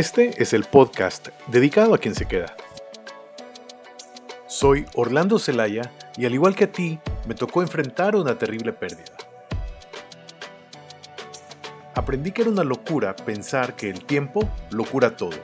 Este 0.00 0.42
es 0.42 0.54
el 0.54 0.64
podcast 0.64 1.28
dedicado 1.48 1.92
a 1.92 1.98
quien 1.98 2.14
se 2.14 2.24
queda. 2.24 2.56
Soy 4.46 4.86
Orlando 4.94 5.38
Zelaya 5.38 5.92
y 6.16 6.24
al 6.24 6.32
igual 6.32 6.56
que 6.56 6.64
a 6.64 6.72
ti, 6.72 6.98
me 7.28 7.34
tocó 7.34 7.60
enfrentar 7.60 8.16
una 8.16 8.38
terrible 8.38 8.72
pérdida. 8.72 9.12
Aprendí 11.94 12.32
que 12.32 12.40
era 12.40 12.50
una 12.50 12.64
locura 12.64 13.14
pensar 13.14 13.76
que 13.76 13.90
el 13.90 14.06
tiempo 14.06 14.48
lo 14.70 14.86
cura 14.86 15.18
todo. 15.18 15.36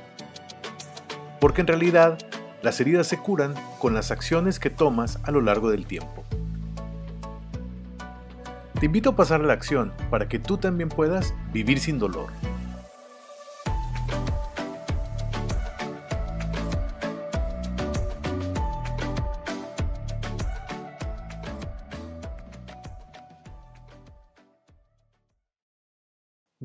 Porque 1.38 1.60
en 1.60 1.66
realidad, 1.66 2.16
las 2.62 2.80
heridas 2.80 3.06
se 3.08 3.18
curan 3.18 3.52
con 3.78 3.92
las 3.92 4.10
acciones 4.10 4.58
que 4.58 4.70
tomas 4.70 5.18
a 5.24 5.32
lo 5.32 5.42
largo 5.42 5.70
del 5.70 5.86
tiempo. 5.86 6.24
Te 8.80 8.86
invito 8.86 9.10
a 9.10 9.16
pasar 9.16 9.42
a 9.42 9.44
la 9.44 9.52
acción 9.52 9.92
para 10.08 10.30
que 10.30 10.38
tú 10.38 10.56
también 10.56 10.88
puedas 10.88 11.34
vivir 11.52 11.78
sin 11.78 11.98
dolor. 11.98 12.30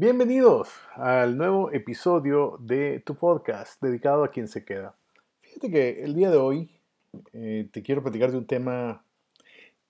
Bienvenidos 0.01 0.67
al 0.95 1.37
nuevo 1.37 1.71
episodio 1.71 2.57
de 2.59 3.03
tu 3.05 3.13
podcast 3.13 3.79
dedicado 3.83 4.23
a 4.23 4.31
quien 4.31 4.47
se 4.47 4.65
queda. 4.65 4.95
Fíjate 5.41 5.69
que 5.69 6.03
el 6.03 6.15
día 6.15 6.31
de 6.31 6.37
hoy 6.37 6.71
eh, 7.33 7.69
te 7.71 7.83
quiero 7.83 8.01
platicar 8.01 8.31
de 8.31 8.39
un 8.39 8.47
tema 8.47 9.05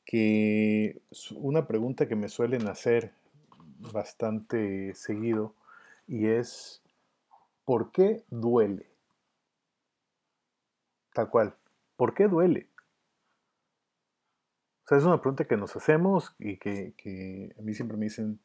que 0.03 1.01
es 1.09 1.31
una 1.31 1.65
pregunta 1.65 2.09
que 2.09 2.17
me 2.17 2.27
suelen 2.27 2.67
hacer 2.67 3.13
bastante 3.93 4.93
seguido 4.95 5.55
y 6.09 6.27
es 6.27 6.81
¿por 7.63 7.93
qué 7.93 8.25
duele? 8.29 8.91
Tal 11.13 11.29
cual, 11.29 11.55
¿por 11.95 12.13
qué 12.13 12.27
duele? 12.27 12.67
O 14.83 14.87
sea, 14.89 14.97
es 14.97 15.05
una 15.05 15.21
pregunta 15.21 15.45
que 15.45 15.55
nos 15.55 15.73
hacemos 15.77 16.35
y 16.37 16.57
que, 16.57 16.95
que 16.97 17.55
a 17.57 17.61
mí 17.61 17.73
siempre 17.73 17.95
me 17.95 18.07
dicen, 18.07 18.41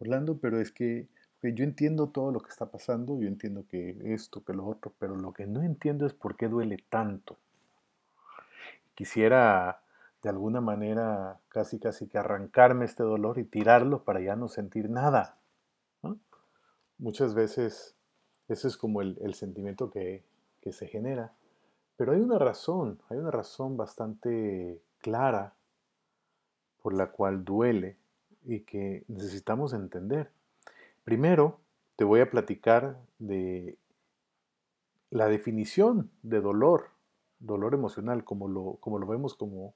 Orlando, 0.00 0.38
pero 0.38 0.60
es 0.60 0.72
que 0.72 1.08
yo 1.42 1.64
entiendo 1.64 2.08
todo 2.08 2.32
lo 2.32 2.40
que 2.40 2.50
está 2.50 2.66
pasando, 2.66 3.20
yo 3.20 3.28
entiendo 3.28 3.64
que 3.68 3.96
esto, 4.12 4.44
que 4.44 4.52
lo 4.52 4.66
otro, 4.66 4.92
pero 4.98 5.16
lo 5.16 5.32
que 5.32 5.46
no 5.46 5.62
entiendo 5.62 6.06
es 6.06 6.14
por 6.14 6.36
qué 6.36 6.48
duele 6.48 6.78
tanto. 6.88 7.36
Quisiera 8.94 9.80
de 10.22 10.28
alguna 10.28 10.60
manera 10.60 11.38
casi 11.48 11.78
casi 11.78 12.08
que 12.08 12.18
arrancarme 12.18 12.84
este 12.84 13.04
dolor 13.04 13.38
y 13.38 13.44
tirarlo 13.44 14.02
para 14.02 14.20
ya 14.20 14.34
no 14.34 14.48
sentir 14.48 14.90
nada. 14.90 15.36
Muchas 16.98 17.34
veces 17.34 17.94
ese 18.48 18.66
es 18.66 18.76
como 18.76 19.02
el, 19.02 19.34
sentimiento 19.34 19.90
que 19.90 20.24
se 20.72 20.88
genera. 20.88 21.32
Pero 21.98 22.12
hay 22.12 22.20
una 22.20 22.38
razón, 22.38 23.00
hay 23.08 23.18
una 23.18 23.32
razón 23.32 23.76
bastante 23.76 24.80
clara 25.00 25.54
por 26.80 26.94
la 26.94 27.10
cual 27.10 27.44
duele 27.44 27.96
y 28.44 28.60
que 28.60 29.04
necesitamos 29.08 29.72
entender. 29.72 30.30
Primero, 31.04 31.60
te 31.96 32.04
voy 32.04 32.20
a 32.20 32.30
platicar 32.30 33.00
de 33.18 33.78
la 35.10 35.28
definición 35.28 36.10
de 36.22 36.40
dolor, 36.40 36.90
dolor 37.40 37.74
emocional, 37.74 38.24
como 38.24 38.48
lo, 38.48 38.76
como 38.80 38.98
lo 38.98 39.06
vemos, 39.06 39.34
como, 39.34 39.74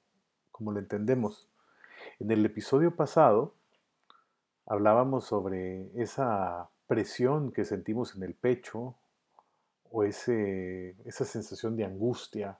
como 0.51 0.71
lo 0.71 0.79
entendemos. 0.79 1.47
En 2.19 2.31
el 2.31 2.45
episodio 2.45 2.95
pasado 2.95 3.55
hablábamos 4.65 5.25
sobre 5.25 5.89
esa 6.01 6.69
presión 6.87 7.51
que 7.51 7.65
sentimos 7.65 8.15
en 8.15 8.23
el 8.23 8.35
pecho 8.35 8.95
o 9.89 10.03
ese, 10.03 10.95
esa 11.05 11.25
sensación 11.25 11.75
de 11.75 11.85
angustia 11.85 12.59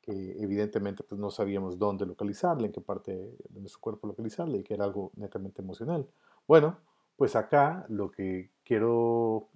que 0.00 0.42
evidentemente 0.42 1.02
pues, 1.02 1.20
no 1.20 1.30
sabíamos 1.30 1.78
dónde 1.78 2.06
localizarla, 2.06 2.66
en 2.66 2.72
qué 2.72 2.80
parte 2.80 3.12
de 3.12 3.60
nuestro 3.60 3.80
cuerpo 3.80 4.06
localizarla 4.06 4.56
y 4.56 4.62
que 4.62 4.74
era 4.74 4.84
algo 4.84 5.12
netamente 5.16 5.62
emocional. 5.62 6.06
Bueno, 6.46 6.78
pues 7.16 7.36
acá 7.36 7.86
lo 7.88 8.10
que 8.10 8.50
quiero 8.64 9.48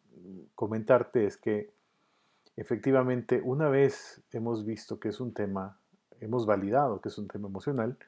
comentarte 0.54 1.26
es 1.26 1.36
que 1.36 1.70
efectivamente 2.56 3.40
una 3.44 3.68
vez 3.68 4.20
hemos 4.32 4.64
visto 4.64 4.98
que 4.98 5.08
es 5.08 5.20
un 5.20 5.32
tema, 5.32 5.78
hemos 6.20 6.46
validado 6.46 7.00
que 7.00 7.08
es 7.08 7.18
un 7.18 7.28
tema 7.28 7.48
emocional, 7.48 7.98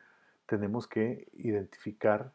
tenemos 0.46 0.86
que 0.88 1.28
identificar 1.34 2.32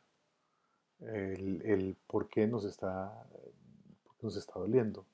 el, 1.01 1.97
por, 2.07 2.29
qué 2.29 2.47
nos 2.47 2.63
está, 2.65 3.11
nos 4.21 4.37
está 4.37 4.59
doliendo. 4.59 5.05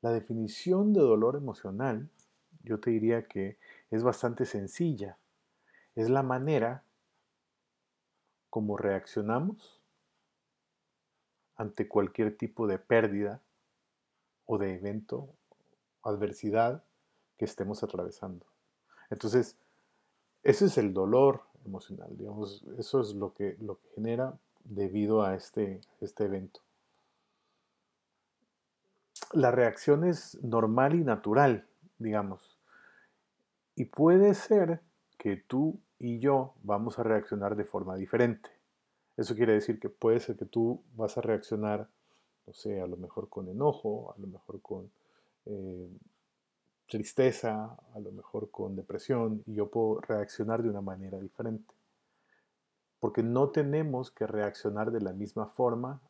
La 0.00 0.10
definición 0.10 0.94
de 0.94 1.00
dolor 1.00 1.36
emocional, 1.36 2.08
yo 2.64 2.80
te 2.80 2.90
diría 2.90 3.24
que 3.24 3.58
es 3.90 4.02
bastante 4.02 4.46
sencilla. 4.46 5.18
Es 5.94 6.08
la 6.08 6.22
manera 6.22 6.84
como 8.48 8.76
reaccionamos 8.76 9.80
ante 11.56 11.88
cualquier 11.88 12.36
tipo 12.36 12.66
de 12.66 12.78
pérdida 12.78 13.42
o 14.46 14.58
de 14.58 14.74
evento, 14.74 15.28
adversidad 16.02 16.82
que 17.36 17.44
estemos 17.44 17.82
atravesando. 17.82 18.46
Entonces, 19.10 19.56
ese 20.42 20.66
es 20.66 20.78
el 20.78 20.94
dolor 20.94 21.42
emocional, 21.64 22.16
digamos, 22.16 22.64
eso 22.78 23.00
es 23.00 23.14
lo 23.14 23.34
que, 23.34 23.56
lo 23.60 23.78
que 23.78 23.88
genera 23.94 24.38
debido 24.64 25.22
a 25.22 25.34
este, 25.34 25.80
este 26.00 26.24
evento. 26.24 26.60
La 29.32 29.50
reacción 29.50 30.04
es 30.04 30.42
normal 30.42 30.94
y 30.94 31.04
natural, 31.04 31.68
digamos, 31.98 32.49
y 33.80 33.86
puede 33.86 34.34
ser 34.34 34.82
que 35.16 35.36
tú 35.36 35.80
y 35.98 36.18
yo 36.18 36.52
vamos 36.62 36.98
a 36.98 37.02
reaccionar 37.02 37.56
de 37.56 37.64
forma 37.64 37.96
diferente. 37.96 38.50
Eso 39.16 39.34
quiere 39.34 39.54
decir 39.54 39.80
que 39.80 39.88
puede 39.88 40.20
ser 40.20 40.36
que 40.36 40.44
tú 40.44 40.82
vas 40.96 41.16
a 41.16 41.22
reaccionar, 41.22 41.88
no 42.46 42.52
sé, 42.52 42.82
a 42.82 42.86
lo 42.86 42.98
mejor 42.98 43.30
con 43.30 43.48
enojo, 43.48 44.14
a 44.14 44.20
lo 44.20 44.26
mejor 44.26 44.60
con 44.60 44.90
eh, 45.46 45.88
tristeza, 46.90 47.74
a 47.94 48.00
lo 48.00 48.12
mejor 48.12 48.50
con 48.50 48.76
depresión, 48.76 49.42
y 49.46 49.54
yo 49.54 49.70
puedo 49.70 50.02
reaccionar 50.02 50.62
de 50.62 50.68
una 50.68 50.82
manera 50.82 51.18
diferente. 51.18 51.72
Porque 52.98 53.22
no 53.22 53.48
tenemos 53.48 54.10
que 54.10 54.26
reaccionar 54.26 54.90
de 54.90 55.00
la 55.00 55.14
misma 55.14 55.46
forma 55.46 56.02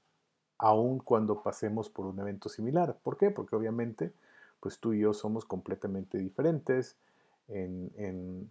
aun 0.58 0.98
cuando 0.98 1.40
pasemos 1.40 1.88
por 1.88 2.06
un 2.06 2.18
evento 2.18 2.48
similar. 2.48 2.98
¿Por 3.04 3.16
qué? 3.16 3.30
Porque 3.30 3.54
obviamente, 3.54 4.12
pues 4.58 4.80
tú 4.80 4.92
y 4.92 5.02
yo 5.02 5.14
somos 5.14 5.44
completamente 5.44 6.18
diferentes 6.18 6.96
en, 7.50 8.50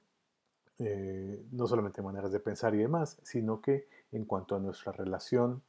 eh, 0.79 1.45
no 1.51 1.67
solamente 1.67 2.01
maneras 2.01 2.31
de 2.31 2.39
pensar 2.39 2.75
y 2.75 2.79
demás, 2.79 3.19
sino 3.23 3.61
que 3.61 3.87
en 4.11 4.25
cuanto 4.25 4.55
a 4.55 4.59
nuestra 4.59 4.91
relación 4.91 5.61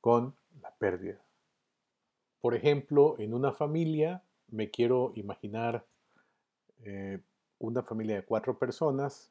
con 0.00 0.34
la 0.60 0.70
pérdida. 0.72 1.20
Por 2.40 2.54
ejemplo, 2.54 3.16
en 3.18 3.34
una 3.34 3.52
familia, 3.52 4.22
me 4.48 4.70
quiero 4.70 5.12
imaginar 5.14 5.86
eh, 6.84 7.20
una 7.58 7.82
familia 7.82 8.16
de 8.16 8.24
cuatro 8.24 8.58
personas 8.58 9.30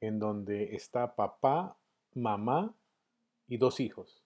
en 0.00 0.18
donde 0.18 0.74
está 0.74 1.14
papá, 1.14 1.76
mamá 2.14 2.74
y 3.48 3.56
dos 3.56 3.80
hijos. 3.80 4.22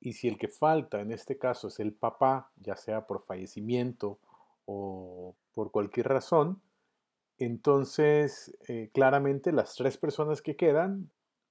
Y 0.00 0.14
si 0.14 0.28
el 0.28 0.38
que 0.38 0.48
falta 0.48 1.00
en 1.00 1.12
este 1.12 1.38
caso 1.38 1.68
es 1.68 1.78
el 1.80 1.92
papá, 1.92 2.50
ya 2.56 2.76
sea 2.76 3.06
por 3.06 3.24
fallecimiento 3.24 4.18
o 4.64 5.34
por 5.54 5.70
cualquier 5.70 6.08
razón, 6.08 6.60
entonces, 7.38 8.56
eh, 8.68 8.90
claramente 8.92 9.52
las 9.52 9.74
tres 9.74 9.96
personas 9.96 10.42
que 10.42 10.56
quedan 10.56 11.10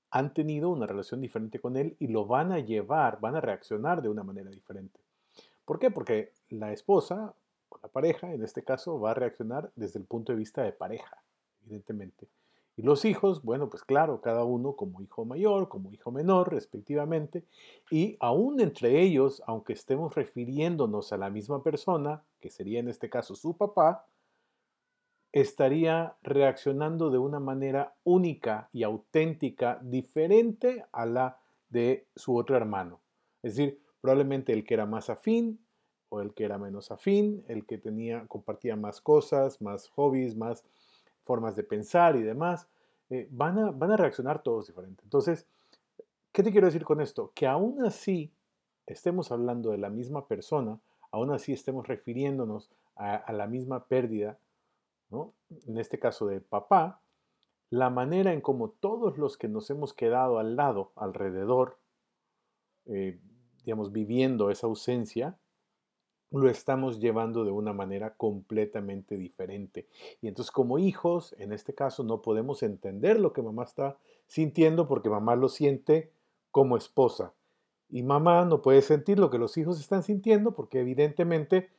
han 0.09 0.33
tenido 0.33 0.69
una 0.69 0.87
relación 0.87 1.21
diferente 1.21 1.59
con 1.59 1.77
él 1.77 1.95
y 1.99 2.07
lo 2.07 2.25
van 2.25 2.51
a 2.51 2.59
llevar, 2.59 3.19
van 3.21 3.35
a 3.35 3.41
reaccionar 3.41 4.01
de 4.01 4.09
una 4.09 4.23
manera 4.23 4.49
diferente. 4.49 4.99
¿Por 5.65 5.79
qué? 5.79 5.89
Porque 5.89 6.33
la 6.49 6.73
esposa 6.73 7.33
o 7.69 7.79
la 7.81 7.87
pareja, 7.87 8.33
en 8.33 8.43
este 8.43 8.63
caso, 8.63 8.99
va 8.99 9.11
a 9.11 9.15
reaccionar 9.15 9.71
desde 9.75 9.99
el 9.99 10.05
punto 10.05 10.33
de 10.33 10.37
vista 10.37 10.63
de 10.63 10.73
pareja, 10.73 11.23
evidentemente. 11.63 12.27
Y 12.77 12.83
los 12.83 13.05
hijos, 13.05 13.43
bueno, 13.43 13.69
pues 13.69 13.83
claro, 13.83 14.21
cada 14.21 14.43
uno 14.43 14.73
como 14.73 15.01
hijo 15.01 15.25
mayor, 15.25 15.69
como 15.69 15.91
hijo 15.91 16.11
menor, 16.11 16.51
respectivamente. 16.51 17.43
Y 17.89 18.17
aún 18.19 18.59
entre 18.59 19.01
ellos, 19.01 19.41
aunque 19.45 19.73
estemos 19.73 20.15
refiriéndonos 20.15 21.11
a 21.13 21.17
la 21.17 21.29
misma 21.29 21.63
persona, 21.63 22.23
que 22.39 22.49
sería 22.49 22.79
en 22.79 22.89
este 22.89 23.09
caso 23.09 23.35
su 23.35 23.55
papá, 23.55 24.05
estaría 25.31 26.15
reaccionando 26.23 27.09
de 27.09 27.17
una 27.17 27.39
manera 27.39 27.93
única 28.03 28.69
y 28.73 28.83
auténtica, 28.83 29.79
diferente 29.81 30.85
a 30.91 31.05
la 31.05 31.37
de 31.69 32.05
su 32.15 32.35
otro 32.35 32.57
hermano. 32.57 32.99
Es 33.41 33.55
decir, 33.55 33.79
probablemente 34.01 34.53
el 34.53 34.65
que 34.65 34.73
era 34.73 34.85
más 34.85 35.09
afín 35.09 35.59
o 36.09 36.21
el 36.21 36.33
que 36.33 36.43
era 36.43 36.57
menos 36.57 36.91
afín, 36.91 37.43
el 37.47 37.65
que 37.65 37.77
tenía, 37.77 38.25
compartía 38.27 38.75
más 38.75 38.99
cosas, 38.99 39.61
más 39.61 39.87
hobbies, 39.89 40.35
más 40.35 40.65
formas 41.23 41.55
de 41.55 41.63
pensar 41.63 42.17
y 42.17 42.21
demás, 42.21 42.67
eh, 43.09 43.27
van, 43.31 43.57
a, 43.59 43.71
van 43.71 43.91
a 43.91 43.97
reaccionar 43.97 44.43
todos 44.43 44.67
diferentes. 44.67 45.03
Entonces, 45.05 45.47
¿qué 46.31 46.43
te 46.43 46.51
quiero 46.51 46.67
decir 46.67 46.83
con 46.83 46.99
esto? 46.99 47.31
Que 47.33 47.47
aún 47.47 47.85
así 47.85 48.31
estemos 48.85 49.31
hablando 49.31 49.71
de 49.71 49.77
la 49.77 49.89
misma 49.89 50.27
persona, 50.27 50.79
aún 51.11 51.31
así 51.31 51.53
estemos 51.53 51.87
refiriéndonos 51.87 52.69
a, 52.95 53.31
la 53.33 53.47
misma 53.47 53.85
pérdida, 53.85 54.37
en 55.11 55.77
este 55.77 55.99
caso 55.99 56.27
de 56.27 56.41
papá, 56.41 57.01
la 57.69 57.89
manera 57.89 58.33
en 58.33 58.41
como 58.41 58.69
todos 58.69 59.17
los 59.17 59.37
que 59.37 59.47
nos 59.47 59.69
hemos 59.69 59.93
quedado 59.93 60.39
al 60.39 60.55
lado, 60.55 60.91
alrededor, 60.95 61.77
eh, 62.85 63.19
digamos, 63.63 63.91
viviendo 63.91 64.49
esa 64.49 64.67
ausencia, 64.67 65.37
lo 66.31 66.49
estamos 66.49 66.99
llevando 66.99 67.43
de 67.43 67.51
una 67.51 67.73
manera 67.73 68.15
completamente 68.15 69.17
diferente. 69.17 69.87
Y 70.21 70.27
entonces 70.27 70.51
como 70.51 70.79
hijos, 70.79 71.35
en 71.37 71.51
este 71.51 71.73
caso, 71.73 72.03
no 72.03 72.21
podemos 72.21 72.63
entender 72.63 73.19
lo 73.19 73.33
que 73.33 73.41
mamá 73.41 73.63
está 73.63 73.97
sintiendo 74.27 74.87
porque 74.87 75.09
mamá 75.09 75.35
lo 75.35 75.49
siente 75.49 76.11
como 76.51 76.77
esposa. 76.77 77.33
Y 77.89 78.03
mamá 78.03 78.45
no 78.45 78.61
puede 78.61 78.81
sentir 78.81 79.19
lo 79.19 79.29
que 79.29 79.37
los 79.37 79.57
hijos 79.57 79.79
están 79.79 80.03
sintiendo 80.03 80.55
porque 80.55 80.79
evidentemente, 80.79 81.69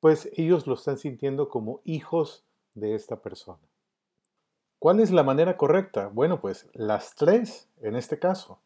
pues 0.00 0.30
ellos 0.34 0.66
lo 0.66 0.74
están 0.74 0.96
sintiendo 0.96 1.50
como 1.50 1.82
hijos 1.84 2.47
de 2.78 2.94
esta 2.94 3.16
persona. 3.16 3.58
¿Cuál 4.78 5.00
es 5.00 5.10
la 5.10 5.22
manera 5.22 5.56
correcta? 5.56 6.08
Bueno, 6.08 6.40
pues 6.40 6.68
las 6.72 7.14
tres 7.14 7.68
en 7.80 7.96
este 7.96 8.18
caso. 8.18 8.60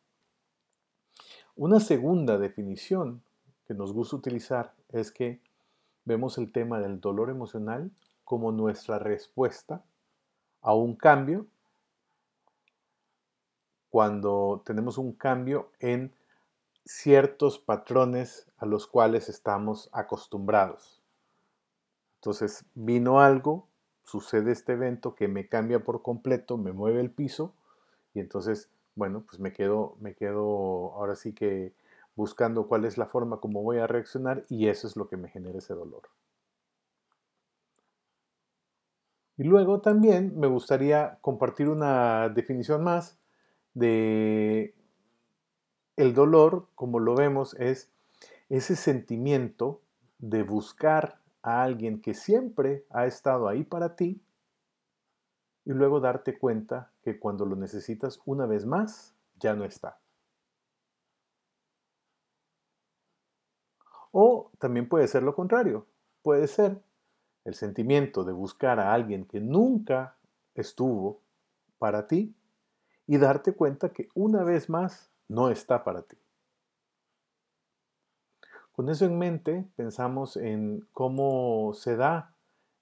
Una 1.57 1.81
segunda 1.81 2.39
definición 2.39 3.23
que 3.67 3.75
nos 3.75 3.93
gusta 3.93 4.17
utilizar 4.17 4.75
es 4.91 5.11
que 5.11 5.41
vemos 6.05 6.39
el 6.39 6.53
tema 6.53 6.81
del 6.81 7.01
dolor 7.01 7.31
emocional 7.31 7.91
como 8.25 8.53
nuestra 8.53 8.99
respuesta 8.99 9.83
a 10.61 10.75
un 10.75 10.97
cambio 10.97 11.47
cuando 13.91 14.63
tenemos 14.65 14.97
un 14.97 15.13
cambio 15.13 15.71
en 15.79 16.15
ciertos 16.85 17.59
patrones 17.59 18.47
a 18.57 18.67
los 18.67 18.87
cuales 18.87 19.29
estamos 19.29 19.91
acostumbrados. 19.93 21.03
Entonces 22.17 22.65
vino 22.75 23.21
algo, 23.21 23.67
sucede 24.05 24.53
este 24.53 24.73
evento 24.73 25.15
que 25.15 25.29
me 25.29 25.49
cambia 25.49 25.81
por 25.81 26.03
completo, 26.03 26.59
me 26.59 26.73
mueve 26.73 27.01
el 27.01 27.11
piso 27.11 27.55
y 28.15 28.21
entonces, 28.21 28.71
bueno, 28.95 29.25
pues 29.27 29.41
me 29.41 29.53
quedo, 29.53 29.97
me 30.01 30.15
quedo 30.15 30.93
ahora 30.95 31.17
sí 31.17 31.33
que 31.33 31.73
buscando 32.15 32.69
cuál 32.69 32.85
es 32.85 32.99
la 32.99 33.07
forma 33.07 33.41
como 33.41 33.63
voy 33.63 33.79
a 33.79 33.87
reaccionar 33.87 34.45
y 34.49 34.69
eso 34.69 34.87
es 34.87 34.97
lo 34.97 35.09
que 35.09 35.17
me 35.17 35.29
genera 35.29 35.59
ese 35.59 35.75
dolor. 35.75 36.03
Y 39.39 39.45
luego 39.45 39.81
también 39.81 40.39
me 40.39 40.47
gustaría 40.47 41.19
compartir 41.23 41.69
una 41.69 42.29
definición 42.29 42.85
más 42.85 43.19
de 43.75 44.75
el 45.97 46.15
dolor, 46.15 46.69
como 46.75 47.01
lo 47.01 47.15
vemos, 47.15 47.55
es 47.55 47.91
ese 48.49 48.77
sentimiento 48.77 49.81
de 50.19 50.43
buscar 50.43 51.22
a 51.43 51.63
alguien 51.63 52.01
que 52.01 52.15
siempre 52.15 52.87
ha 52.91 53.07
estado 53.07 53.49
ahí 53.49 53.65
para 53.65 53.97
ti 53.97 54.23
y 55.65 55.73
luego 55.73 56.01
darte 56.01 56.39
cuenta 56.39 56.91
que 57.03 57.19
cuando 57.19 57.45
lo 57.47 57.57
necesitas 57.57 58.21
una 58.25 58.47
vez 58.47 58.67
más, 58.67 59.15
ya 59.39 59.55
no 59.55 59.65
está. 59.65 59.99
O 64.11 64.51
también 64.59 64.89
puede 64.89 65.09
ser 65.09 65.23
lo 65.23 65.35
contrario. 65.35 65.87
Puede 66.23 66.47
ser 66.47 66.81
el 67.45 67.55
sentimiento 67.55 68.25
de 68.25 68.33
buscar 68.33 68.79
a 68.79 68.93
alguien 68.93 69.25
que 69.25 69.41
nunca 69.41 70.17
estuvo 70.55 71.21
para 71.79 72.07
ti 72.07 72.35
y 73.07 73.19
darte 73.19 73.55
cuenta 73.55 73.93
que 73.93 74.09
una 74.15 74.45
vez 74.45 74.69
más 74.69 75.11
no 75.29 75.51
está 75.51 75.83
para 75.83 76.03
ti. 76.03 76.17
Con 78.73 78.89
eso 78.89 79.05
en 79.05 79.19
mente, 79.19 79.65
pensamos 79.77 80.37
en 80.37 80.87
cómo 80.93 81.73
se 81.75 81.97
da 81.97 82.35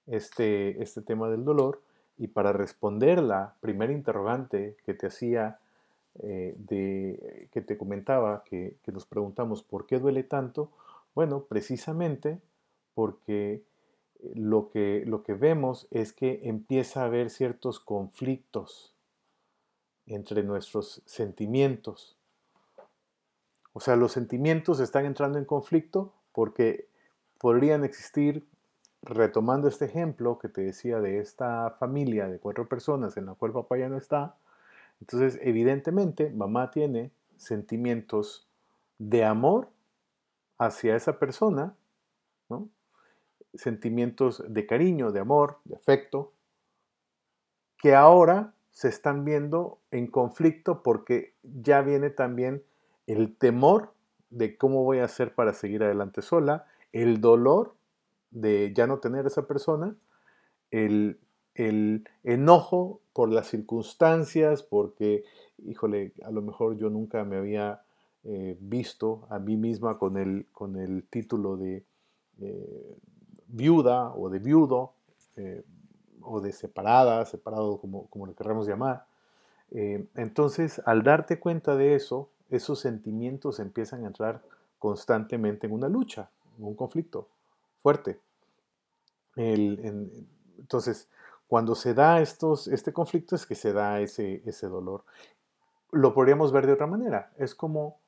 este, 0.07 0.81
este 0.81 1.01
tema 1.01 1.29
del 1.29 1.43
dolor 1.43 1.81
y 2.17 2.27
para 2.27 2.53
responder 2.53 3.21
la 3.21 3.55
primera 3.61 3.91
interrogante 3.91 4.77
que 4.85 4.93
te 4.93 5.07
hacía, 5.07 5.59
eh, 6.19 6.55
de, 6.57 7.49
que 7.51 7.61
te 7.61 7.77
comentaba, 7.77 8.43
que, 8.43 8.75
que 8.83 8.91
nos 8.91 9.05
preguntamos 9.05 9.63
por 9.63 9.85
qué 9.85 9.99
duele 9.99 10.23
tanto, 10.23 10.69
bueno, 11.13 11.43
precisamente 11.43 12.39
porque 12.93 13.63
lo 14.35 14.69
que, 14.69 15.03
lo 15.05 15.23
que 15.23 15.33
vemos 15.33 15.87
es 15.91 16.13
que 16.13 16.41
empieza 16.43 17.01
a 17.01 17.05
haber 17.05 17.29
ciertos 17.29 17.79
conflictos 17.79 18.93
entre 20.05 20.43
nuestros 20.43 21.01
sentimientos. 21.05 22.17
O 23.73 23.79
sea, 23.79 23.95
los 23.95 24.11
sentimientos 24.11 24.79
están 24.79 25.05
entrando 25.05 25.37
en 25.37 25.45
conflicto 25.45 26.13
porque 26.33 26.87
podrían 27.37 27.83
existir, 27.83 28.47
retomando 29.01 29.67
este 29.67 29.85
ejemplo 29.85 30.37
que 30.37 30.47
te 30.47 30.61
decía 30.61 30.99
de 30.99 31.19
esta 31.19 31.71
familia 31.79 32.27
de 32.27 32.39
cuatro 32.39 32.67
personas 32.67 33.17
en 33.17 33.25
la 33.25 33.33
cual 33.33 33.51
papá 33.51 33.77
ya 33.77 33.89
no 33.89 33.97
está, 33.97 34.35
entonces 34.99 35.39
evidentemente 35.41 36.29
mamá 36.29 36.69
tiene 36.69 37.11
sentimientos 37.37 38.47
de 38.99 39.25
amor 39.25 39.69
hacia 40.59 40.95
esa 40.95 41.17
persona, 41.17 41.75
sentimientos 43.55 44.43
de 44.47 44.67
cariño, 44.67 45.11
de 45.11 45.19
amor, 45.19 45.57
de 45.65 45.75
afecto, 45.75 46.31
que 47.77 47.95
ahora 47.95 48.53
se 48.69 48.87
están 48.87 49.25
viendo 49.25 49.79
en 49.89 50.05
conflicto 50.05 50.83
porque 50.83 51.33
ya 51.41 51.81
viene 51.81 52.11
también 52.11 52.63
el 53.11 53.35
temor 53.35 53.93
de 54.29 54.57
cómo 54.57 54.83
voy 54.83 54.99
a 54.99 55.05
hacer 55.05 55.33
para 55.35 55.53
seguir 55.53 55.83
adelante 55.83 56.21
sola, 56.21 56.65
el 56.93 57.19
dolor 57.19 57.75
de 58.31 58.71
ya 58.73 58.87
no 58.87 58.99
tener 58.99 59.25
a 59.25 59.27
esa 59.27 59.47
persona, 59.47 59.95
el, 60.71 61.19
enojo 62.23 63.01
por 63.13 63.29
las 63.29 63.47
circunstancias, 63.47 64.63
porque, 64.63 65.25
híjole, 65.63 66.13
a 66.23 66.31
lo 66.31 66.41
mejor 66.41 66.77
yo 66.77 66.89
nunca 66.89 67.23
me 67.25 67.35
había 67.35 67.81
eh, 68.23 68.57
visto 68.59 69.27
a 69.29 69.37
mí 69.37 69.57
misma 69.57 69.99
con 69.99 70.17
el, 70.17 70.47
con 70.53 70.77
el 70.77 71.03
título 71.03 71.57
de 71.57 71.83
eh, 72.39 72.97
viuda 73.47 74.13
o 74.15 74.29
de 74.29 74.39
viudo, 74.39 74.93
eh, 75.35 75.61
o 76.21 76.39
de 76.39 76.53
separada, 76.53 77.25
separado 77.25 77.77
como, 77.79 78.07
como 78.07 78.25
lo 78.25 78.33
querramos 78.33 78.67
llamar. 78.67 79.05
entonces, 79.71 80.81
al 80.85 81.03
darte 81.03 81.39
cuenta 81.39 81.75
de 81.75 81.95
eso, 81.95 82.29
esos 82.51 82.79
sentimientos 82.79 83.59
empiezan 83.59 84.03
a 84.03 84.07
entrar 84.07 84.43
constantemente 84.77 85.65
en 85.67 85.73
una 85.73 85.89
lucha, 85.89 86.29
en 86.57 86.65
un 86.65 86.75
conflicto 86.75 87.27
fuerte. 87.81 88.19
entonces, 89.35 91.09
cuando 91.47 91.73
se 91.75 91.93
da 91.93 92.21
este 92.21 92.93
conflicto 92.93 93.35
es 93.35 93.45
que 93.45 93.55
se 93.55 93.73
da 93.73 93.99
ese, 93.99 94.43
ese 94.45 94.67
dolor. 94.67 95.03
Lo 95.91 96.13
podríamos 96.13 96.51
ver 96.51 96.67
de 96.67 96.73
otra 96.73 96.87
manera. 96.87 97.31
Es 97.37 97.55
como 97.55 98.01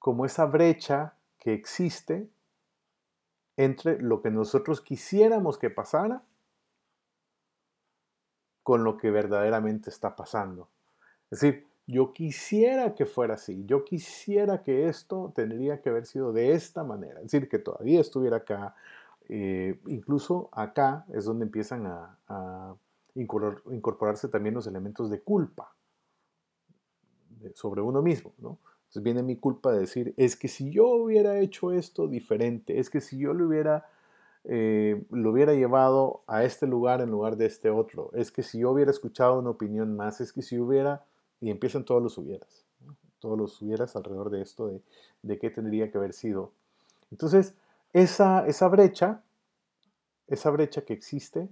como 0.00 0.24
esa 0.24 0.46
brecha 0.46 1.12
que 1.38 1.52
existe 1.52 2.28
entre 3.56 4.00
lo 4.00 4.22
que 4.22 4.30
nosotros 4.30 4.80
quisiéramos 4.80 5.58
que 5.58 5.68
pasara 5.68 6.22
con 8.62 8.82
lo 8.82 8.96
que 8.96 9.10
verdaderamente 9.10 9.90
está 9.90 10.16
pasando. 10.16 10.68
Es 11.30 11.40
decir, 11.40 11.68
yo 11.90 12.12
quisiera 12.12 12.94
que 12.94 13.06
fuera 13.06 13.34
así, 13.34 13.64
yo 13.66 13.84
quisiera 13.84 14.62
que 14.62 14.88
esto 14.88 15.32
tendría 15.34 15.80
que 15.80 15.90
haber 15.90 16.06
sido 16.06 16.32
de 16.32 16.52
esta 16.52 16.84
manera, 16.84 17.20
es 17.20 17.30
decir, 17.30 17.48
que 17.48 17.58
todavía 17.58 18.00
estuviera 18.00 18.38
acá, 18.38 18.74
eh, 19.28 19.80
incluso 19.86 20.48
acá 20.52 21.04
es 21.12 21.24
donde 21.24 21.44
empiezan 21.44 21.86
a, 21.86 22.76
incorporarse 23.16 24.28
también 24.28 24.54
los 24.54 24.68
elementos 24.68 25.10
de 25.10 25.20
culpa 25.20 25.74
sobre 27.54 27.82
uno 27.82 28.02
mismo, 28.02 28.32
¿no? 28.38 28.58
Entonces 28.90 29.02
viene 29.02 29.22
mi 29.22 29.36
culpa 29.36 29.72
de 29.72 29.80
decir, 29.80 30.14
es 30.16 30.36
que 30.36 30.48
si 30.48 30.70
yo 30.70 30.88
hubiera 30.88 31.38
hecho 31.38 31.72
esto 31.72 32.08
diferente, 32.08 32.78
es 32.78 32.90
que 32.90 33.00
si 33.00 33.18
yo 33.18 33.34
lo 33.34 33.46
hubiera, 33.46 33.88
eh, 34.44 35.04
lo 35.10 35.30
hubiera 35.30 35.54
llevado 35.54 36.22
a 36.26 36.42
este 36.44 36.66
lugar 36.66 37.00
en 37.00 37.10
lugar 37.10 37.36
de 37.36 37.46
este 37.46 37.70
otro, 37.70 38.10
es 38.14 38.32
que 38.32 38.42
si 38.42 38.58
yo 38.58 38.70
hubiera 38.70 38.90
escuchado 38.90 39.38
una 39.38 39.50
opinión 39.50 39.94
más, 39.96 40.20
es 40.20 40.32
que 40.32 40.42
si 40.42 40.58
hubiera, 40.58 41.04
y 41.40 41.50
empiezan 41.50 41.84
todos 41.84 42.02
los 42.02 42.18
hubieras, 42.18 42.66
todos 43.18 43.38
los 43.38 43.60
hubieras 43.62 43.96
alrededor 43.96 44.30
de 44.30 44.42
esto, 44.42 44.68
de, 44.68 44.82
de 45.22 45.38
qué 45.38 45.50
tendría 45.50 45.90
que 45.90 45.98
haber 45.98 46.12
sido. 46.12 46.52
Entonces, 47.10 47.54
esa, 47.92 48.46
esa 48.46 48.68
brecha, 48.68 49.22
esa 50.28 50.50
brecha 50.50 50.82
que 50.82 50.92
existe, 50.92 51.48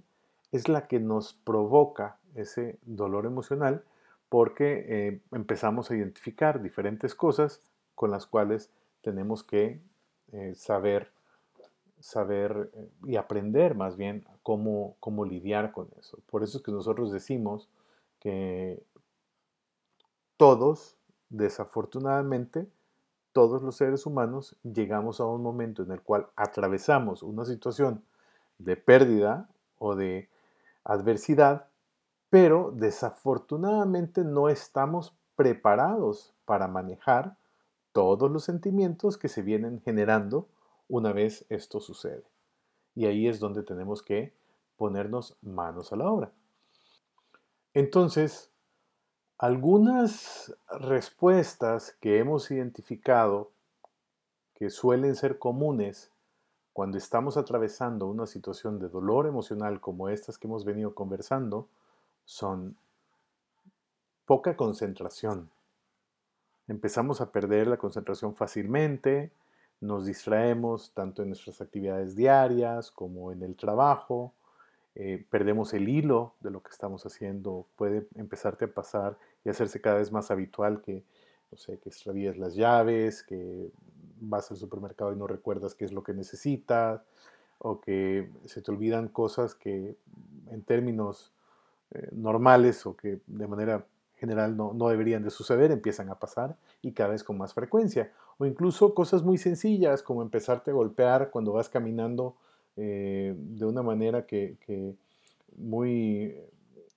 es 0.51 0.67
la 0.67 0.87
que 0.87 0.99
nos 0.99 1.33
provoca 1.33 2.17
ese 2.35 2.79
dolor 2.83 3.25
emocional 3.25 3.83
porque 4.29 4.85
eh, 4.87 5.21
empezamos 5.31 5.89
a 5.89 5.95
identificar 5.95 6.61
diferentes 6.61 7.15
cosas 7.15 7.61
con 7.95 8.11
las 8.11 8.25
cuales 8.25 8.69
tenemos 9.01 9.43
que 9.43 9.79
eh, 10.31 10.53
saber, 10.55 11.11
saber 11.99 12.69
eh, 12.73 12.89
y 13.03 13.15
aprender 13.15 13.75
más 13.75 13.97
bien 13.97 14.25
cómo, 14.43 14.95
cómo 14.99 15.25
lidiar 15.25 15.71
con 15.71 15.89
eso. 15.99 16.19
Por 16.29 16.43
eso 16.43 16.59
es 16.59 16.63
que 16.63 16.71
nosotros 16.71 17.11
decimos 17.11 17.69
que 18.19 18.81
todos, 20.39 20.95
desafortunadamente, 21.27 22.65
todos 23.33 23.61
los 23.61 23.75
seres 23.75 24.05
humanos 24.05 24.55
llegamos 24.63 25.19
a 25.19 25.25
un 25.25 25.43
momento 25.43 25.83
en 25.83 25.91
el 25.91 26.01
cual 26.01 26.29
atravesamos 26.37 27.23
una 27.23 27.43
situación 27.43 28.05
de 28.57 28.77
pérdida 28.77 29.49
o 29.79 29.97
de 29.97 30.29
adversidad, 30.85 31.67
pero 32.29 32.71
desafortunadamente 32.73 34.23
no 34.23 34.47
estamos 34.47 35.13
preparados 35.35 36.33
para 36.45 36.69
manejar 36.69 37.35
todos 37.91 38.31
los 38.31 38.45
sentimientos 38.45 39.17
que 39.17 39.27
se 39.27 39.41
vienen 39.41 39.81
generando 39.81 40.47
una 40.87 41.11
vez 41.11 41.45
esto 41.49 41.81
sucede. 41.81 42.23
Y 42.95 43.07
ahí 43.07 43.27
es 43.27 43.41
donde 43.41 43.61
tenemos 43.61 44.01
que 44.01 44.33
ponernos 44.77 45.35
manos 45.41 45.91
a 45.91 45.97
la 45.97 46.09
obra. 46.09 46.31
Entonces, 47.73 48.48
algunas 49.39 50.53
respuestas 50.67 51.95
que 52.01 52.19
hemos 52.19 52.51
identificado 52.51 53.51
que 54.53 54.69
suelen 54.69 55.15
ser 55.15 55.39
comunes 55.39 56.11
cuando 56.73 56.97
estamos 56.97 57.37
atravesando 57.37 58.07
una 58.07 58.27
situación 58.27 58.79
de 58.79 58.89
dolor 58.89 59.27
emocional 59.27 59.79
como 59.79 60.09
estas 60.09 60.37
que 60.37 60.47
hemos 60.47 60.65
venido 60.65 60.93
conversando 60.93 61.69
son 62.25 62.75
poca 64.25 64.57
concentración. 64.57 65.49
Empezamos 66.67 67.21
a 67.21 67.31
perder 67.31 67.67
la 67.67 67.77
concentración 67.77 68.35
fácilmente, 68.35 69.31
nos 69.79 70.05
distraemos 70.05 70.91
tanto 70.91 71.21
en 71.23 71.29
nuestras 71.29 71.61
actividades 71.61 72.17
diarias 72.17 72.91
como 72.91 73.31
en 73.31 73.41
el 73.43 73.55
trabajo, 73.55 74.33
eh, 74.95 75.25
perdemos 75.29 75.73
el 75.73 75.87
hilo 75.87 76.33
de 76.41 76.51
lo 76.51 76.61
que 76.61 76.71
estamos 76.71 77.05
haciendo, 77.05 77.65
puede 77.77 78.05
empezarte 78.15 78.65
a 78.65 78.73
pasar 78.73 79.17
y 79.43 79.49
hacerse 79.49 79.81
cada 79.81 79.97
vez 79.97 80.11
más 80.11 80.31
habitual 80.31 80.81
que, 80.81 81.03
no 81.51 81.57
sé, 81.57 81.79
que 81.79 81.89
extravíes 81.89 82.37
las 82.37 82.55
llaves, 82.55 83.23
que 83.23 83.71
vas 84.19 84.51
al 84.51 84.57
supermercado 84.57 85.13
y 85.13 85.15
no 85.15 85.27
recuerdas 85.27 85.75
qué 85.75 85.85
es 85.85 85.91
lo 85.91 86.03
que 86.03 86.13
necesitas, 86.13 87.01
o 87.59 87.81
que 87.81 88.29
se 88.45 88.61
te 88.61 88.71
olvidan 88.71 89.09
cosas 89.09 89.55
que 89.55 89.97
en 90.47 90.63
términos 90.63 91.33
eh, 91.91 92.07
normales 92.11 92.85
o 92.85 92.95
que 92.95 93.19
de 93.27 93.47
manera 93.47 93.85
general 94.15 94.55
no, 94.55 94.73
no, 94.73 94.89
deberían 94.89 95.23
de 95.23 95.29
suceder, 95.29 95.71
empiezan 95.71 96.09
a 96.09 96.19
pasar 96.19 96.57
y 96.81 96.91
cada 96.91 97.11
vez 97.11 97.23
con 97.23 97.37
más 97.37 97.53
frecuencia. 97.53 98.11
O 98.37 98.45
incluso 98.45 98.93
cosas 98.93 99.23
muy 99.23 99.37
sencillas 99.37 100.03
como 100.03 100.21
empezarte 100.21 100.71
a 100.71 100.73
golpear 100.73 101.29
cuando 101.31 101.53
vas 101.53 101.69
caminando 101.69 102.35
eh, 102.75 103.35
de 103.37 103.65
una 103.65 103.83
manera 103.83 104.25
que, 104.25 104.95
muy 105.57 106.35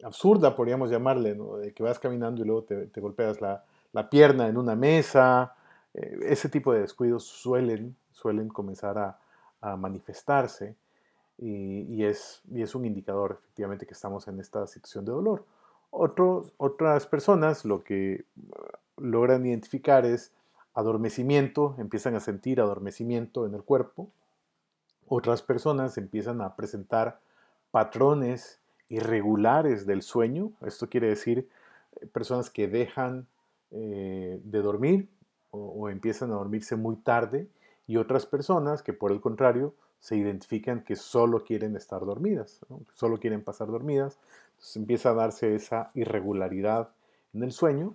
absurda, 0.02 0.54
podríamos 0.54 0.90
llamarle, 0.90 1.34
de 1.34 1.72
que 1.72 1.82
vas 1.82 1.98
caminando 1.98 2.42
y 2.42 2.46
luego 2.46 2.64
te, 2.64 3.00
golpeas 3.00 3.40
la, 3.40 3.64
pierna 4.10 4.48
en 4.48 4.56
una 4.56 4.74
mesa. 4.74 5.54
Eh, 5.94 6.18
ese 6.22 6.48
tipo 6.48 6.72
de 6.72 6.80
descuidos 6.80 7.24
suelen, 7.24 7.96
suelen 8.12 8.48
comenzar 8.48 8.98
a, 8.98 9.18
manifestarse 9.78 10.74
y, 11.38 12.02
es, 12.02 12.42
y 12.50 12.62
es 12.62 12.74
un 12.74 12.84
indicador 12.84 13.38
efectivamente 13.44 13.86
que 13.86 13.94
estamos 13.94 14.26
en 14.26 14.40
esta 14.40 14.66
situación 14.66 15.04
de 15.04 15.12
dolor. 15.12 15.44
Otros, 15.90 16.52
otras 16.56 17.06
personas 17.06 17.64
lo 17.64 17.84
que 17.84 18.24
uh, 18.36 19.00
logran 19.00 19.46
identificar 19.46 20.04
es 20.04 20.32
adormecimiento, 20.74 21.76
empiezan 21.78 22.16
a 22.16 22.20
sentir 22.20 22.60
adormecimiento 22.60 23.46
en 23.46 23.54
el 23.54 23.62
cuerpo, 23.62 24.10
otras 25.06 25.42
personas 25.42 25.96
empiezan 25.96 26.40
a 26.40 26.56
presentar 26.56 27.20
patrones 27.70 28.61
irregulares 28.92 29.86
del 29.86 30.02
sueño. 30.02 30.52
Esto 30.60 30.88
quiere 30.88 31.08
decir 31.08 31.48
eh, 31.96 32.06
personas 32.06 32.50
que 32.50 32.68
dejan 32.68 33.26
eh, 33.70 34.38
de 34.44 34.58
dormir 34.60 35.08
o, 35.50 35.88
empiezan 35.88 36.30
a 36.30 36.34
dormirse 36.34 36.76
muy 36.76 36.96
tarde 36.96 37.48
y 37.86 37.96
otras 37.96 38.26
personas 38.26 38.82
que 38.82 38.92
por 38.92 39.12
el 39.12 39.20
contrario 39.20 39.74
se 39.98 40.16
identifican 40.16 40.82
que 40.82 40.96
solo 40.96 41.44
quieren 41.44 41.76
estar 41.76 42.04
dormidas, 42.04 42.60
solo 42.94 43.18
quieren 43.18 43.42
pasar 43.42 43.68
dormidas. 43.68 44.18
Entonces 44.52 44.76
empieza 44.76 45.10
a 45.10 45.14
darse 45.14 45.54
esa 45.54 45.90
irregularidad 45.94 46.94
en 47.34 47.44
el 47.44 47.52
sueño. 47.52 47.94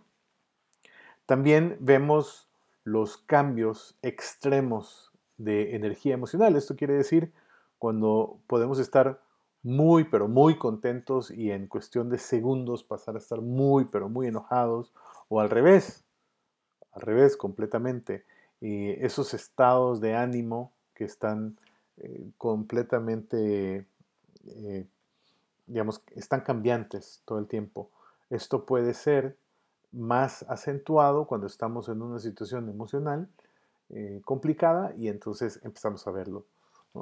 También 1.26 1.78
vemos 1.80 2.48
los 2.84 3.18
cambios 3.18 3.98
extremos 4.02 5.12
de 5.38 5.76
energía 5.76 6.14
emocional. 6.14 6.56
Esto 6.56 6.76
quiere 6.76 6.94
decir 6.94 7.32
cuando 7.80 8.40
podemos 8.48 8.80
estar 8.80 9.20
muy, 9.68 10.06
pero 10.06 10.30
muy 10.30 10.58
contentos 10.58 11.30
y 11.30 11.52
en 11.52 11.68
cuestión 11.68 12.10
de 12.10 12.20
segundos 12.20 12.86
pasar 12.86 13.16
a 13.16 13.18
estar 13.18 13.42
muy, 13.42 13.84
pero 13.84 14.08
muy 14.08 14.28
enojados 14.28 14.94
o 15.28 15.42
al 15.42 15.50
revés, 15.50 16.06
al 16.94 17.02
revés 17.02 17.36
completamente. 17.36 18.24
Y 18.62 18.92
esos 18.92 19.34
estados 19.34 20.00
de 20.00 20.16
ánimo 20.16 20.72
que 20.94 21.04
están 21.04 21.58
eh, 21.98 22.30
completamente, 22.38 23.86
eh, 24.46 24.88
digamos, 25.66 26.02
están 26.16 26.42
cambiantes 26.42 27.22
todo 27.26 27.38
el 27.38 27.48
tiempo. 27.48 27.90
Esto 28.30 28.66
puede 28.66 28.94
ser 28.94 29.36
más 29.92 30.44
acentuado 30.44 31.28
cuando 31.28 31.46
estamos 31.46 31.90
en 31.90 32.02
una 32.02 32.20
situación 32.20 32.70
emocional 32.70 33.28
eh, 33.90 34.22
complicada 34.24 34.94
y 34.98 35.10
entonces 35.10 35.60
empezamos 35.62 36.08
a 36.08 36.12
verlo. 36.12 36.46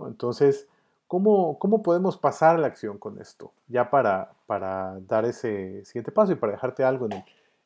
Entonces, 0.07 0.67
¿cómo, 1.07 1.59
¿cómo, 1.59 1.81
podemos 1.81 2.17
pasar 2.17 2.55
a 2.55 2.59
la 2.59 2.67
acción 2.67 2.97
con 2.97 3.19
esto? 3.19 3.53
Ya 3.67 3.89
para, 3.89 4.33
para 4.45 4.99
dar 5.01 5.25
ese 5.25 5.83
siguiente 5.85 6.11
paso 6.11 6.33
y 6.33 6.35
para 6.35 6.53
dejarte 6.53 6.83
algo 6.83 7.05
en 7.05 7.13
el 7.13 7.23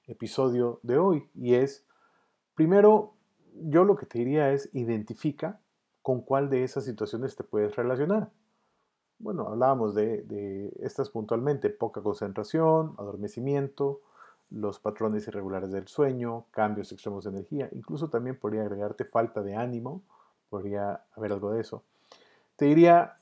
episodio 0.08 0.80
de 0.84 0.98
hoy. 0.98 1.30
Y 1.36 1.56
es, 1.56 1.86
primero, 2.56 3.14
yo 3.54 3.84
lo 3.84 3.96
que 3.96 4.06
te 4.06 4.20
diría 4.20 4.52
es 4.52 4.70
identifica 4.74 5.60
con 6.02 6.22
cuál 6.22 6.50
de 6.50 6.64
esas 6.64 6.86
situaciones 6.86 7.36
te 7.36 7.44
puedes 7.44 7.76
relacionar. 7.76 8.30
Bueno, 9.20 9.48
hablábamos 9.48 9.96
de, 9.96 10.24
de 10.24 10.72
estas 10.80 11.10
puntualmente, 11.10 11.70
poca 11.70 12.02
concentración, 12.02 12.96
adormecimiento, 12.98 14.02
los 14.50 14.80
patrones 14.80 15.28
irregulares 15.28 15.72
del 15.72 15.88
sueño, 15.88 16.46
cambios 16.52 16.92
extremos 16.92 17.26
de 17.26 17.32
energía, 17.32 17.70
incluso 17.74 18.10
también 18.10 18.38
podría 18.38 18.62
agregarte 18.62 19.06
falta 19.06 19.44
de 19.44 19.56
ánimo, 19.56 20.02
podría 20.50 21.04
haber 21.16 21.34
algo 21.34 21.52
de 21.52 21.62
eso. 21.62 21.84
Te 22.56 22.66
diría 22.66 23.16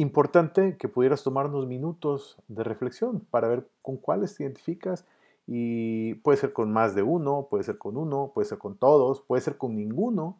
importante 0.00 0.76
que 0.76 0.88
pudieras 0.88 1.22
tomar 1.22 1.46
unos 1.46 1.66
minutos 1.66 2.36
de 2.48 2.64
reflexión 2.64 3.20
para 3.30 3.48
ver 3.48 3.68
con 3.82 3.96
cuáles 3.96 4.34
te 4.34 4.44
identificas 4.44 5.04
y 5.46 6.14
puede 6.14 6.38
ser 6.38 6.52
con 6.52 6.72
más 6.72 6.94
de 6.94 7.02
uno, 7.02 7.46
puede 7.50 7.64
ser 7.64 7.78
con 7.78 7.96
uno, 7.96 8.32
puede 8.34 8.48
ser 8.48 8.58
con 8.58 8.76
todos, 8.76 9.20
puede 9.20 9.42
ser 9.42 9.56
con 9.56 9.76
ninguno 9.76 10.38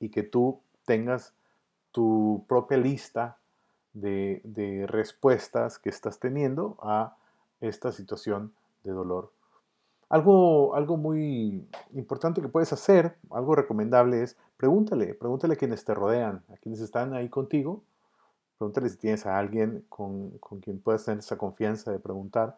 y 0.00 0.10
que 0.10 0.22
tú 0.22 0.60
tengas 0.84 1.34
tu 1.92 2.44
propia 2.48 2.78
lista 2.78 3.38
de, 3.92 4.40
de 4.44 4.86
respuestas 4.86 5.78
que 5.78 5.90
estás 5.90 6.18
teniendo 6.18 6.76
a 6.80 7.16
esta 7.60 7.92
situación 7.92 8.52
de 8.84 8.92
dolor. 8.92 9.32
Algo, 10.08 10.74
algo 10.74 10.96
muy 10.96 11.66
importante 11.94 12.40
que 12.40 12.48
puedes 12.48 12.72
hacer, 12.72 13.16
algo 13.30 13.54
recomendable 13.54 14.22
es 14.22 14.36
pregúntale, 14.56 15.14
pregúntale 15.14 15.54
a 15.54 15.56
quienes 15.56 15.84
te 15.84 15.94
rodean, 15.94 16.42
a 16.52 16.56
quienes 16.56 16.80
están 16.80 17.12
ahí 17.12 17.28
contigo, 17.28 17.82
pregúntale 18.58 18.88
si 18.88 18.96
tienes 18.96 19.24
a 19.24 19.38
alguien 19.38 19.84
con, 19.88 20.38
quien 20.60 20.80
puedas 20.80 21.04
tener 21.04 21.20
esa 21.20 21.38
confianza 21.38 21.92
de 21.92 22.00
preguntar 22.00 22.56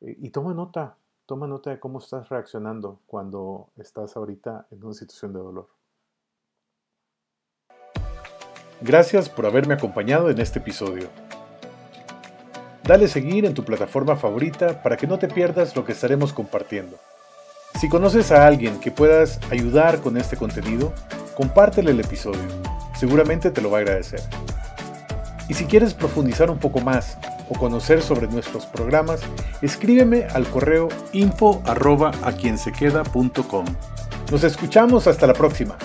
eh, 0.00 0.16
y 0.18 0.30
toma 0.30 0.54
nota, 0.54 0.96
toma 1.26 1.46
nota 1.46 1.70
de 1.70 1.78
cómo 1.78 1.98
estás 1.98 2.28
reaccionando 2.30 3.00
cuando 3.06 3.68
estás 3.76 4.16
ahorita 4.16 4.66
en 4.70 4.82
una 4.82 4.94
situación 4.94 5.34
de 5.34 5.40
dolor. 5.40 5.68
Gracias 8.80 9.28
por 9.28 9.46
haberme 9.46 9.74
acompañado 9.74 10.30
en 10.30 10.40
este 10.40 10.58
episodio. 10.58 11.08
Dale 12.84 13.08
seguir 13.08 13.44
en 13.44 13.54
tu 13.54 13.64
plataforma 13.64 14.16
favorita 14.16 14.82
para 14.82 14.96
que 14.96 15.06
no 15.06 15.18
te 15.18 15.28
pierdas 15.28 15.74
lo 15.74 15.84
que 15.84 15.92
estaremos 15.92 16.32
compartiendo. 16.32 16.96
Si 17.80 17.88
conoces 17.88 18.32
a 18.32 18.46
alguien 18.46 18.78
que 18.80 18.90
puedas 18.90 19.40
ayudar 19.50 20.00
con 20.00 20.16
este 20.16 20.36
contenido, 20.36 20.92
compártele 21.36 21.90
el 21.90 22.00
episodio. 22.00 22.40
Seguramente 22.94 23.50
te 23.50 23.60
lo 23.60 23.70
va 23.70 23.78
a 23.78 23.80
agradecer. 23.80 24.20
Y 25.48 25.54
si 25.54 25.66
quieres 25.66 25.94
profundizar 25.94 26.50
un 26.50 26.58
poco 26.58 26.80
más 26.80 27.18
o 27.48 27.58
conocer 27.58 28.02
sobre 28.02 28.26
nuestros 28.26 28.66
programas, 28.66 29.20
escríbeme 29.62 30.26
al 30.32 30.46
correo 30.46 30.88
info 31.12 31.62
arroba 31.64 32.10
a 32.22 32.32
quien 32.32 32.58
se 32.58 32.72
queda 32.72 33.04
Nos 34.30 34.42
escuchamos 34.42 35.06
hasta 35.06 35.26
la 35.26 35.34
próxima. 35.34 35.76